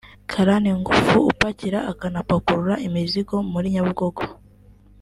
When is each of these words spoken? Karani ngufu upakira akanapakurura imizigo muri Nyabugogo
Karani 0.31 0.69
ngufu 0.79 1.15
upakira 1.31 1.79
akanapakurura 1.91 2.75
imizigo 2.87 3.35
muri 3.51 3.67
Nyabugogo 3.73 4.23